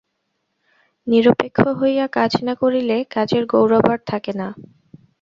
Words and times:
নিরপেক্ষ 1.07 1.57
হইয়া 1.79 2.05
কাজ 2.17 2.31
না 2.47 2.53
করিলে 2.61 2.97
কাজের 3.15 3.43
গৌরব 3.45 3.85
আর 3.93 3.99
থাকে 4.07 4.31
না। 4.33 4.47